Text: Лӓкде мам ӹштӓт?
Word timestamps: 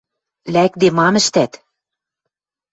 Лӓкде 0.53 0.87
мам 0.97 1.15
ӹштӓт? 1.21 1.51